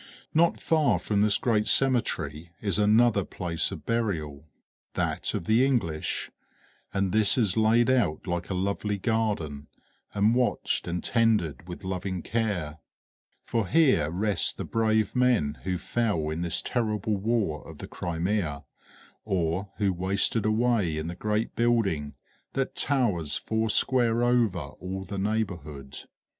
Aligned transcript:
Not 0.33 0.59
far 0.59 0.97
from 0.97 1.21
this 1.21 1.37
great 1.37 1.67
cemetery 1.67 2.49
is 2.59 2.79
another 2.79 3.23
place 3.23 3.71
of 3.71 3.85
burial, 3.85 4.47
that 4.95 5.35
of 5.35 5.45
the 5.45 5.63
English; 5.63 6.31
and 6.91 7.11
this 7.11 7.37
is 7.37 7.55
laid 7.55 7.87
out 7.87 8.25
like 8.25 8.49
a 8.49 8.55
lovely 8.55 8.97
garden, 8.97 9.67
and 10.15 10.33
watched 10.33 10.87
and 10.87 11.03
tended 11.03 11.67
with 11.67 11.83
loving 11.83 12.23
care; 12.23 12.79
for 13.43 13.67
here 13.67 14.09
rest 14.09 14.57
the 14.57 14.63
brave 14.65 15.15
men 15.15 15.59
who 15.65 15.77
fell 15.77 16.31
in 16.31 16.41
this 16.41 16.63
terrible 16.63 17.15
war 17.15 17.63
of 17.67 17.77
the 17.77 17.87
Crimea, 17.87 18.63
or 19.23 19.69
who 19.77 19.93
wasted 19.93 20.47
away 20.47 20.97
in 20.97 21.09
the 21.09 21.13
great 21.15 21.55
building 21.55 22.15
that 22.53 22.75
towers 22.75 23.37
foursquare 23.37 24.23
over 24.23 24.69
all 24.79 25.03
the 25.05 25.19
neighborhood. 25.19 25.99